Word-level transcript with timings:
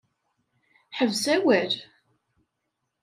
Ḥbes 0.97 1.25
awal. 1.35 1.73